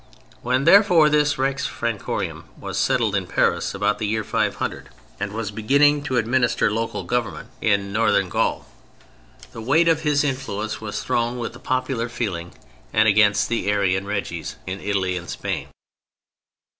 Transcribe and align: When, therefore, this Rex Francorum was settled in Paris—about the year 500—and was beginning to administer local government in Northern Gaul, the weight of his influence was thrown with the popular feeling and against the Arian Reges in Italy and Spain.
When, 0.41 0.63
therefore, 0.63 1.09
this 1.09 1.37
Rex 1.37 1.67
Francorum 1.67 2.45
was 2.57 2.79
settled 2.79 3.15
in 3.15 3.27
Paris—about 3.27 3.99
the 3.99 4.07
year 4.07 4.23
500—and 4.23 5.31
was 5.31 5.51
beginning 5.51 6.01
to 6.05 6.17
administer 6.17 6.71
local 6.71 7.03
government 7.03 7.49
in 7.61 7.93
Northern 7.93 8.27
Gaul, 8.27 8.65
the 9.51 9.61
weight 9.61 9.87
of 9.87 10.01
his 10.01 10.23
influence 10.23 10.81
was 10.81 11.03
thrown 11.03 11.37
with 11.37 11.53
the 11.53 11.59
popular 11.59 12.09
feeling 12.09 12.55
and 12.91 13.07
against 13.07 13.47
the 13.47 13.69
Arian 13.69 14.05
Reges 14.05 14.55
in 14.65 14.79
Italy 14.79 15.15
and 15.17 15.29
Spain. 15.29 15.67